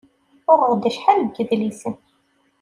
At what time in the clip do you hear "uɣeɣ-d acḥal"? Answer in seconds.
0.51-1.19